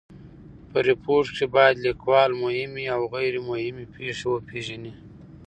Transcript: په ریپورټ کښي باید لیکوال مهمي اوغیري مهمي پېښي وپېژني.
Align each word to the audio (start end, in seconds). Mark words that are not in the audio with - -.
په 0.69 0.77
ریپورټ 0.89 1.25
کښي 1.33 1.47
باید 1.55 1.83
لیکوال 1.87 2.29
مهمي 2.43 2.85
اوغیري 2.97 3.41
مهمي 3.49 3.85
پېښي 3.95 4.25
وپېژني. 4.29 4.93